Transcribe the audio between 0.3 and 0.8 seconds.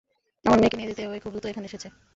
আমার মেয়েকে